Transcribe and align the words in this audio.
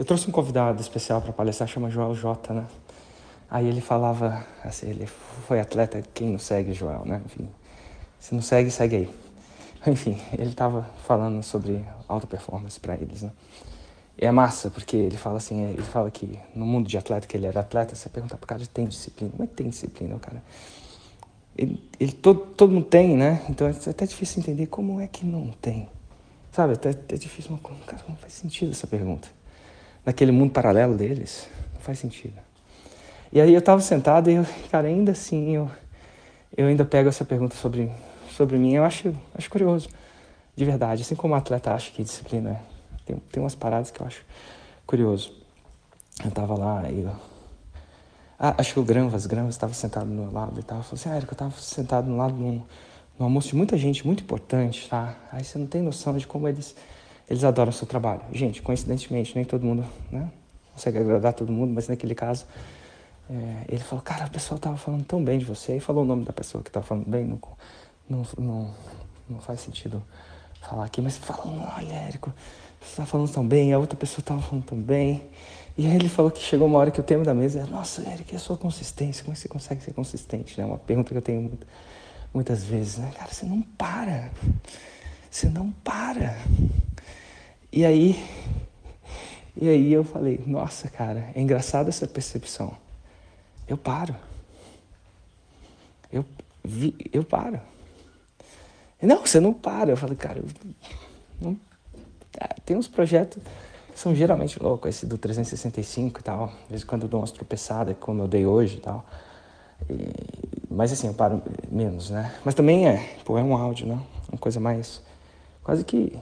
Eu 0.00 0.06
trouxe 0.06 0.26
um 0.26 0.32
convidado 0.32 0.80
especial 0.80 1.20
para 1.20 1.30
palestrar, 1.30 1.68
chama 1.68 1.90
Joel 1.90 2.14
J, 2.14 2.54
né? 2.54 2.66
Aí 3.50 3.68
ele 3.68 3.82
falava, 3.82 4.46
assim, 4.64 4.88
ele 4.88 5.04
foi 5.04 5.60
atleta, 5.60 6.02
quem 6.14 6.30
não 6.30 6.38
segue 6.38 6.72
Joel, 6.72 7.04
né? 7.04 7.20
Enfim, 7.26 7.46
se 8.18 8.34
não 8.34 8.40
segue, 8.40 8.70
segue 8.70 8.96
aí. 8.96 9.10
Enfim, 9.86 10.18
ele 10.32 10.52
estava 10.52 10.88
falando 11.06 11.42
sobre 11.42 11.84
alta 12.08 12.26
performance 12.26 12.80
para 12.80 12.94
eles, 12.94 13.20
né? 13.20 13.30
E 14.16 14.24
é 14.24 14.30
massa, 14.30 14.70
porque 14.70 14.96
ele 14.96 15.18
fala 15.18 15.36
assim, 15.36 15.64
ele 15.64 15.82
fala 15.82 16.10
que 16.10 16.40
no 16.54 16.64
mundo 16.64 16.88
de 16.88 16.96
atleta, 16.96 17.26
que 17.26 17.36
ele 17.36 17.44
era 17.44 17.60
atleta, 17.60 17.94
você 17.94 18.08
pergunta 18.08 18.38
pro 18.38 18.46
cara, 18.46 18.62
tem 18.72 18.86
disciplina? 18.86 19.30
Como 19.32 19.44
é 19.44 19.46
que 19.46 19.52
tem 19.52 19.68
disciplina, 19.68 20.18
cara? 20.18 20.42
Ele, 21.54 21.78
ele 22.00 22.12
todo, 22.12 22.40
todo 22.56 22.72
mundo 22.72 22.86
tem, 22.86 23.18
né? 23.18 23.44
Então 23.50 23.66
é 23.68 23.72
até 23.90 24.06
difícil 24.06 24.40
entender 24.40 24.64
como 24.64 24.98
é 24.98 25.06
que 25.06 25.26
não 25.26 25.50
tem. 25.60 25.90
Sabe, 26.52 26.72
até, 26.72 26.88
até 26.88 27.16
difícil, 27.18 27.50
mas, 27.52 27.84
cara, 27.84 28.02
não 28.08 28.16
faz 28.16 28.32
sentido 28.32 28.70
essa 28.70 28.86
pergunta 28.86 29.28
naquele 30.04 30.32
mundo 30.32 30.52
paralelo 30.52 30.96
deles. 30.96 31.48
Não 31.74 31.80
faz 31.80 31.98
sentido. 31.98 32.34
E 33.32 33.40
aí 33.40 33.52
eu 33.52 33.60
estava 33.60 33.80
sentado 33.80 34.30
e, 34.30 34.34
eu, 34.34 34.46
cara, 34.70 34.88
ainda 34.88 35.12
assim 35.12 35.54
eu, 35.54 35.70
eu 36.56 36.66
ainda 36.66 36.84
pego 36.84 37.08
essa 37.08 37.24
pergunta 37.24 37.54
sobre, 37.56 37.90
sobre 38.30 38.58
mim. 38.58 38.74
Eu 38.74 38.84
acho, 38.84 39.14
acho 39.34 39.48
curioso, 39.48 39.88
de 40.56 40.64
verdade. 40.64 41.02
Assim 41.02 41.14
como 41.14 41.34
o 41.34 41.36
atleta 41.36 41.72
acha 41.72 41.90
que 41.90 42.02
disciplina 42.02 42.50
é. 42.50 42.60
Tem, 43.06 43.16
tem 43.16 43.42
umas 43.42 43.54
paradas 43.54 43.90
que 43.90 44.00
eu 44.00 44.06
acho 44.06 44.24
curioso. 44.86 45.32
Eu 46.22 46.28
estava 46.28 46.54
lá 46.54 46.90
e 46.90 47.00
eu, 47.00 47.12
ah, 48.42 48.54
acho 48.56 48.72
que 48.72 48.80
o 48.80 48.82
Granvas, 48.82 49.26
Granvas 49.26 49.54
estava 49.54 49.74
sentado 49.74 50.06
no 50.06 50.22
meu 50.22 50.32
lado 50.32 50.58
e 50.58 50.62
tal. 50.62 50.82
Falou 50.82 50.94
assim, 50.94 51.10
ah, 51.10 51.14
Érico, 51.14 51.32
eu 51.32 51.34
estava 51.34 51.52
sentado 51.52 52.08
no 52.08 52.16
lado 52.16 52.34
num, 52.34 52.62
num 53.18 53.24
almoço 53.26 53.48
de 53.48 53.56
muita 53.56 53.76
gente, 53.76 54.06
muito 54.06 54.22
importante, 54.22 54.88
tá? 54.88 55.14
Aí 55.30 55.44
você 55.44 55.58
não 55.58 55.66
tem 55.66 55.82
noção 55.82 56.16
de 56.16 56.26
como 56.26 56.48
eles 56.48 56.74
eles 57.30 57.44
adoram 57.44 57.70
o 57.70 57.72
seu 57.72 57.86
trabalho. 57.86 58.22
Gente, 58.32 58.60
coincidentemente, 58.60 59.36
nem 59.36 59.44
todo 59.44 59.64
mundo 59.64 59.86
né, 60.10 60.28
consegue 60.74 60.98
agradar 60.98 61.32
todo 61.32 61.52
mundo, 61.52 61.72
mas 61.72 61.86
naquele 61.86 62.14
caso, 62.14 62.44
é, 63.30 63.64
ele 63.68 63.84
falou, 63.84 64.02
cara, 64.02 64.26
o 64.26 64.30
pessoal 64.30 64.56
estava 64.56 64.76
falando 64.76 65.04
tão 65.04 65.22
bem 65.22 65.38
de 65.38 65.44
você, 65.44 65.76
e 65.76 65.80
falou 65.80 66.02
o 66.02 66.06
nome 66.06 66.24
da 66.24 66.32
pessoa 66.32 66.62
que 66.64 66.68
estava 66.68 66.84
falando 66.84 67.08
bem, 67.08 67.24
não, 67.24 67.38
não, 68.08 68.26
não, 68.36 68.74
não, 69.28 69.40
faz 69.40 69.60
sentido 69.60 70.02
falar 70.60 70.84
aqui, 70.84 71.00
mas 71.00 71.16
falou, 71.18 71.56
olha, 71.76 71.92
Érico, 71.92 72.32
você 72.80 72.90
está 72.90 73.06
falando 73.06 73.30
tão 73.30 73.46
bem, 73.46 73.72
a 73.72 73.78
outra 73.78 73.96
pessoa 73.96 74.20
estava 74.20 74.42
falando 74.42 74.64
tão 74.64 74.78
bem. 74.78 75.22
E 75.78 75.86
aí 75.86 75.94
ele 75.94 76.08
falou 76.08 76.32
que 76.32 76.42
chegou 76.42 76.66
uma 76.66 76.78
hora 76.78 76.90
que 76.90 77.00
o 77.00 77.02
tema 77.02 77.24
da 77.24 77.32
mesa 77.32 77.60
é, 77.60 77.64
nossa, 77.64 78.02
Érico, 78.02 78.32
e 78.32 78.36
a 78.36 78.40
sua 78.40 78.56
consistência? 78.56 79.22
Como 79.22 79.32
é 79.32 79.36
que 79.36 79.40
você 79.40 79.48
consegue 79.48 79.82
ser 79.82 79.92
consistente? 79.92 80.60
É 80.60 80.64
uma 80.64 80.78
pergunta 80.78 81.10
que 81.10 81.16
eu 81.16 81.22
tenho 81.22 81.42
muito, 81.42 81.66
muitas 82.34 82.64
vezes, 82.64 82.98
né? 82.98 83.12
Cara, 83.16 83.32
você 83.32 83.46
não 83.46 83.62
para. 83.62 84.30
Você 85.30 85.48
não 85.48 85.70
para. 85.70 86.36
E 87.72 87.84
aí, 87.84 88.20
e 89.56 89.68
aí 89.68 89.92
eu 89.92 90.02
falei, 90.02 90.42
nossa, 90.44 90.88
cara, 90.88 91.30
é 91.34 91.40
engraçado 91.40 91.88
essa 91.88 92.06
percepção. 92.06 92.76
Eu 93.68 93.78
paro. 93.78 94.16
Eu, 96.12 96.24
vi, 96.64 96.96
eu 97.12 97.22
paro. 97.22 97.60
Não, 99.00 99.24
você 99.24 99.38
não 99.38 99.52
para. 99.52 99.90
Eu 99.90 99.96
falei, 99.96 100.16
cara, 100.16 100.42
não, 101.40 101.56
ah, 102.40 102.54
tem 102.64 102.76
uns 102.76 102.88
projetos 102.88 103.40
que 103.92 104.00
são 104.00 104.14
geralmente 104.14 104.60
loucos, 104.60 104.88
esse 104.88 105.06
do 105.06 105.16
365 105.16 106.20
e 106.20 106.22
tal. 106.22 106.48
De 106.64 106.70
vez 106.70 106.82
em 106.82 106.86
quando 106.86 107.02
eu 107.02 107.08
dou 107.08 107.20
umas 107.20 107.30
tropeçadas, 107.30 107.96
como 108.00 108.22
eu 108.22 108.28
dei 108.28 108.46
hoje 108.46 108.78
e 108.78 108.80
tal. 108.80 109.06
E, 109.88 110.10
mas 110.68 110.92
assim, 110.92 111.06
eu 111.06 111.14
paro 111.14 111.40
menos, 111.70 112.10
né? 112.10 112.34
Mas 112.44 112.54
também 112.54 112.88
é, 112.88 113.16
pô, 113.24 113.38
é 113.38 113.42
um 113.42 113.56
áudio, 113.56 113.86
né? 113.86 114.00
Uma 114.28 114.38
coisa 114.38 114.58
mais, 114.58 115.00
quase 115.62 115.84
que 115.84 116.18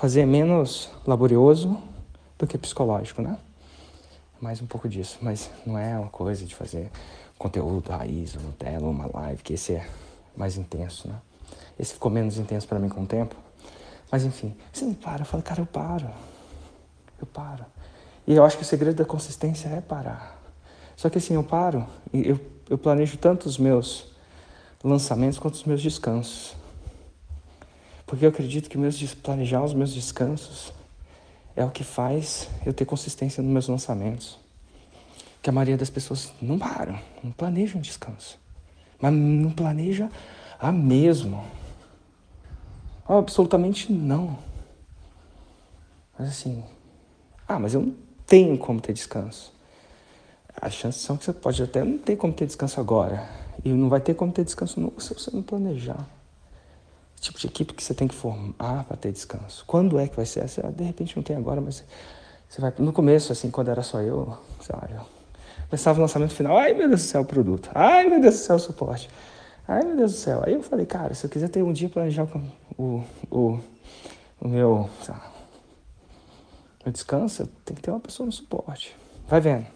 fazer 0.00 0.24
menos 0.24 0.88
laborioso 1.06 1.76
do 2.38 2.46
que 2.46 2.56
psicológico, 2.56 3.20
né? 3.20 3.36
Mais 4.40 4.62
um 4.62 4.66
pouco 4.66 4.88
disso, 4.88 5.18
mas 5.20 5.50
não 5.66 5.76
é 5.76 5.98
uma 5.98 6.08
coisa 6.08 6.46
de 6.46 6.54
fazer 6.54 6.90
conteúdo 7.36 7.90
raiz, 7.90 8.34
ou 8.34 8.40
Nutella, 8.40 8.88
uma 8.88 9.10
live, 9.12 9.42
que 9.42 9.52
esse 9.52 9.74
é 9.74 9.86
mais 10.34 10.56
intenso, 10.56 11.06
né? 11.06 11.16
Esse 11.78 11.92
ficou 11.92 12.10
menos 12.10 12.38
intenso 12.38 12.66
para 12.66 12.78
mim 12.78 12.88
com 12.88 13.02
o 13.02 13.06
tempo. 13.06 13.36
Mas 14.10 14.24
enfim, 14.24 14.56
você 14.72 14.86
não 14.86 14.94
para, 14.94 15.20
eu 15.20 15.26
falo, 15.26 15.42
cara, 15.42 15.60
eu 15.60 15.66
paro. 15.66 16.08
Eu 17.20 17.26
paro. 17.26 17.66
E 18.26 18.34
eu 18.34 18.42
acho 18.42 18.56
que 18.56 18.62
o 18.62 18.66
segredo 18.66 18.96
da 18.96 19.04
consistência 19.04 19.68
é 19.68 19.82
parar. 19.82 20.40
Só 20.96 21.10
que 21.10 21.18
assim, 21.18 21.34
eu 21.34 21.44
paro 21.44 21.86
e 22.10 22.26
eu, 22.26 22.40
eu 22.70 22.78
planejo 22.78 23.18
tanto 23.18 23.44
os 23.44 23.58
meus 23.58 24.10
lançamentos 24.82 25.38
quanto 25.38 25.56
os 25.56 25.64
meus 25.64 25.82
descansos. 25.82 26.56
Porque 28.10 28.26
eu 28.26 28.30
acredito 28.30 28.68
que 28.68 28.76
meus, 28.76 29.14
planejar 29.14 29.62
os 29.62 29.72
meus 29.72 29.94
descansos 29.94 30.72
é 31.54 31.64
o 31.64 31.70
que 31.70 31.84
faz 31.84 32.48
eu 32.66 32.74
ter 32.74 32.84
consistência 32.84 33.40
nos 33.40 33.52
meus 33.52 33.68
lançamentos. 33.68 34.36
Que 35.40 35.48
a 35.48 35.52
maioria 35.52 35.76
das 35.76 35.90
pessoas 35.90 36.32
não 36.42 36.58
param, 36.58 36.98
não 37.22 37.30
planejam 37.30 37.80
descanso. 37.80 38.36
Mas 39.00 39.12
não 39.12 39.52
planeja 39.52 40.10
a 40.58 40.72
mesmo. 40.72 41.44
Oh, 43.08 43.18
absolutamente 43.18 43.92
não. 43.92 44.36
Mas 46.18 46.30
assim, 46.30 46.64
ah, 47.46 47.60
mas 47.60 47.74
eu 47.74 47.82
não 47.82 47.94
tenho 48.26 48.58
como 48.58 48.80
ter 48.80 48.92
descanso. 48.92 49.52
As 50.60 50.74
chances 50.74 51.00
são 51.00 51.16
que 51.16 51.24
você 51.26 51.32
pode 51.32 51.62
até 51.62 51.84
não 51.84 51.96
ter 51.96 52.16
como 52.16 52.32
ter 52.32 52.46
descanso 52.46 52.80
agora. 52.80 53.30
E 53.64 53.68
não 53.68 53.88
vai 53.88 54.00
ter 54.00 54.14
como 54.14 54.32
ter 54.32 54.44
descanso 54.44 54.80
nunca 54.80 55.00
se 55.00 55.14
você 55.14 55.30
não 55.32 55.44
planejar 55.44 56.04
tipo 57.20 57.38
de 57.38 57.46
equipe 57.46 57.74
que 57.74 57.84
você 57.84 57.92
tem 57.92 58.08
que 58.08 58.14
formar 58.14 58.84
para 58.84 58.96
ter 58.96 59.12
descanso. 59.12 59.64
Quando 59.66 59.98
é 59.98 60.08
que 60.08 60.16
vai 60.16 60.24
ser? 60.24 60.48
Você, 60.48 60.62
de 60.62 60.84
repente 60.84 61.16
não 61.16 61.22
tem 61.22 61.36
agora, 61.36 61.60
mas 61.60 61.84
você 62.48 62.60
vai. 62.60 62.72
No 62.78 62.92
começo, 62.92 63.32
assim, 63.32 63.50
quando 63.50 63.70
era 63.70 63.82
só 63.82 64.00
eu, 64.00 64.38
sei 64.60 64.74
lá, 64.74 64.88
eu 64.90 65.06
começava 65.68 65.98
o 65.98 66.02
lançamento 66.02 66.34
final, 66.34 66.56
ai 66.56 66.72
meu 66.72 66.88
Deus 66.88 67.02
do 67.02 67.06
céu, 67.06 67.20
o 67.20 67.24
produto, 67.24 67.70
ai 67.74 68.08
meu 68.08 68.20
Deus 68.20 68.34
do 68.34 68.40
céu, 68.40 68.56
o 68.56 68.58
suporte, 68.58 69.08
ai 69.68 69.84
meu 69.84 69.96
Deus 69.96 70.12
do 70.12 70.18
céu. 70.18 70.42
Aí 70.44 70.54
eu 70.54 70.62
falei, 70.62 70.86
cara, 70.86 71.14
se 71.14 71.24
eu 71.24 71.30
quiser 71.30 71.48
ter 71.48 71.62
um 71.62 71.72
dia 71.72 71.88
planejar 71.88 72.26
o, 72.76 73.04
o, 73.30 73.60
o 74.40 74.48
meu, 74.48 74.88
sei 75.02 75.14
meu 76.84 76.92
descanso, 76.92 77.46
tem 77.64 77.76
que 77.76 77.82
ter 77.82 77.90
uma 77.90 78.00
pessoa 78.00 78.24
no 78.26 78.32
suporte. 78.32 78.96
Vai 79.28 79.40
vendo. 79.40 79.66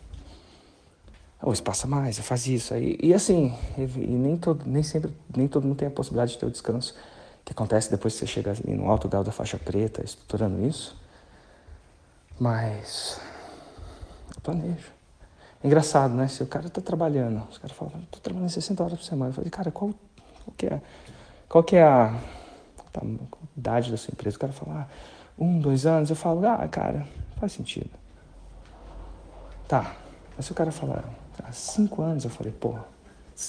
Ou 1.42 1.52
espaça 1.52 1.86
mais, 1.86 2.18
faz 2.20 2.46
isso. 2.46 2.72
Aí, 2.72 2.98
e 3.02 3.12
assim, 3.12 3.54
e, 3.76 3.82
e 3.82 4.06
nem, 4.06 4.38
todo, 4.38 4.64
nem 4.66 4.82
sempre, 4.82 5.14
nem 5.36 5.46
todo 5.46 5.66
mundo 5.66 5.76
tem 5.76 5.88
a 5.88 5.90
possibilidade 5.90 6.32
de 6.32 6.38
ter 6.38 6.46
o 6.46 6.50
descanso 6.50 6.94
que 7.44 7.52
acontece 7.52 7.90
depois 7.90 8.14
que 8.14 8.20
você 8.20 8.26
chega 8.26 8.52
ali 8.52 8.74
no 8.74 8.90
alto 8.90 9.08
grau 9.08 9.22
da 9.22 9.30
faixa 9.30 9.58
preta, 9.58 10.02
estruturando 10.02 10.64
isso. 10.66 10.96
Mas 12.38 13.20
eu 14.34 14.40
planejo. 14.40 14.92
É 15.62 15.66
engraçado, 15.66 16.14
né? 16.14 16.26
Se 16.28 16.42
o 16.42 16.46
cara 16.46 16.66
está 16.66 16.80
trabalhando, 16.80 17.46
os 17.50 17.58
caras 17.58 17.76
falam, 17.76 18.00
estou 18.02 18.20
trabalhando 18.20 18.50
60 18.50 18.82
horas 18.82 18.98
por 18.98 19.04
semana. 19.04 19.30
Eu 19.30 19.34
falei, 19.34 19.50
cara, 19.50 19.70
qual, 19.70 19.90
qual, 20.44 20.54
que 20.56 20.66
é, 20.66 20.80
qual 21.48 21.64
que 21.64 21.76
é 21.76 21.82
a, 21.82 22.06
a 22.94 23.00
idade 23.56 23.90
da 23.90 23.96
sua 23.96 24.12
empresa? 24.12 24.36
O 24.36 24.40
cara 24.40 24.52
fala, 24.52 24.80
ah, 24.80 24.86
um, 25.38 25.58
dois 25.60 25.86
anos. 25.86 26.10
Eu 26.10 26.16
falo, 26.16 26.46
ah, 26.46 26.66
cara, 26.68 27.06
faz 27.36 27.52
sentido. 27.52 27.90
Tá, 29.68 29.96
mas 30.36 30.46
se 30.46 30.52
o 30.52 30.54
cara 30.54 30.70
falar, 30.70 31.04
há 31.42 31.52
cinco 31.52 32.02
anos, 32.02 32.24
eu 32.24 32.30
falei, 32.30 32.52
pô, 32.52 32.74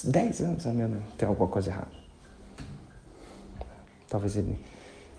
dez 0.04 0.40
anos, 0.40 0.66
a 0.66 0.70
minha, 0.70 0.88
tem 1.18 1.28
alguma 1.28 1.48
coisa 1.48 1.70
errada. 1.70 2.05
Talvez 4.08 4.36
ele 4.36 4.58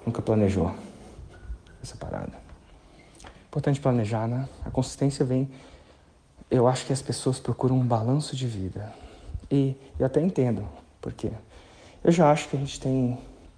nunca 0.05 0.21
planejou 0.21 0.73
essa 1.81 1.95
parada. 1.95 2.33
Importante 3.47 3.79
planejar, 3.79 4.27
né? 4.27 4.47
A 4.65 4.69
consistência 4.69 5.25
vem. 5.25 5.49
Eu 6.49 6.67
acho 6.67 6.85
que 6.85 6.93
as 6.93 7.01
pessoas 7.01 7.39
procuram 7.39 7.77
um 7.77 7.85
balanço 7.85 8.35
de 8.35 8.47
vida. 8.47 8.93
E 9.51 9.75
eu 9.97 10.05
até 10.05 10.21
entendo, 10.21 10.67
porque 11.01 11.31
eu 12.03 12.11
já 12.11 12.31
acho 12.31 12.49
que 12.49 12.55
a 12.55 12.59
gente 12.59 12.79
tem. 12.79 13.17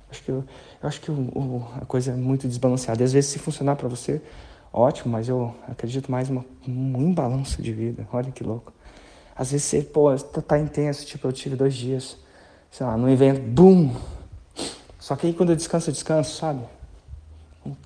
Acho 0.10 0.24
que 0.24 0.30
eu, 0.30 0.44
eu 0.82 0.90
acho 0.90 1.02
que 1.02 1.12
o, 1.12 1.14
o, 1.14 1.68
a 1.80 1.86
coisa 1.86 2.12
é 2.12 2.16
muito 2.16 2.48
desbalanceada. 2.48 3.02
E 3.02 3.06
às 3.06 3.14
vezes, 3.14 3.30
se 3.30 3.40
funcionar 3.40 3.76
para 3.76 3.88
você, 3.88 4.22
ótimo, 4.74 5.12
mas 5.12 5.30
eu 5.30 5.56
acredito 5.68 6.12
mais 6.12 6.30
em 6.30 6.44
um 6.68 7.02
imbalanço 7.02 7.62
de 7.62 7.72
vida. 7.72 8.08
Olha 8.14 8.32
que 8.32 8.44
louco. 8.44 8.74
Às 9.36 9.52
vezes 9.52 9.68
você, 9.68 9.82
pô, 9.82 10.16
tá, 10.16 10.42
tá 10.42 10.60
intenso, 10.60 11.06
tipo, 11.06 11.28
eu 11.28 11.32
tive 11.32 11.56
dois 11.56 11.74
dias, 11.74 12.18
sei 12.70 12.86
lá, 12.86 12.98
num 12.98 13.08
evento, 13.08 13.40
bum, 13.40 13.96
só 15.10 15.16
que 15.16 15.26
aí 15.26 15.34
quando 15.34 15.50
eu 15.50 15.56
descanso, 15.56 15.90
eu 15.90 15.92
descanso, 15.92 16.38
sabe? 16.38 16.64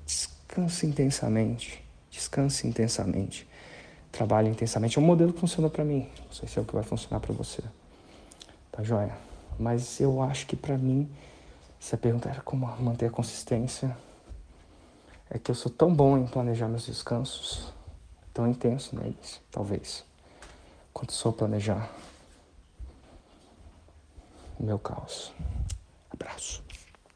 Descanso 0.06 0.86
intensamente. 0.86 1.82
Descanse 2.12 2.68
intensamente. 2.68 3.48
Trabalhe 4.12 4.50
intensamente. 4.50 5.00
É 5.00 5.02
um 5.02 5.06
modelo 5.06 5.32
que 5.32 5.40
funciona 5.40 5.70
para 5.70 5.86
mim. 5.86 6.10
Não 6.26 6.34
sei 6.34 6.50
se 6.50 6.60
é 6.60 6.62
o 6.62 6.66
que 6.66 6.74
vai 6.74 6.84
funcionar 6.84 7.22
para 7.22 7.34
você. 7.34 7.64
Tá 8.70 8.84
joia? 8.84 9.16
Mas 9.58 10.02
eu 10.02 10.22
acho 10.22 10.46
que 10.46 10.58
para 10.58 10.78
mim, 10.78 11.10
se 11.80 11.96
a 11.96 11.98
pergunta 11.98 12.28
era 12.28 12.42
como 12.42 12.68
manter 12.82 13.06
a 13.06 13.10
consistência, 13.10 13.96
é 15.30 15.40
que 15.40 15.50
eu 15.50 15.56
sou 15.56 15.72
tão 15.72 15.96
bom 15.96 16.18
em 16.18 16.28
planejar 16.28 16.68
meus 16.68 16.88
descansos, 16.88 17.72
tão 18.34 18.46
intenso 18.50 18.98
neles, 18.98 19.40
talvez, 19.50 20.04
quanto 20.92 21.14
sou 21.14 21.32
planejar 21.32 21.90
meu 24.60 24.78
caos. 24.78 25.32
Abraço. 26.12 26.73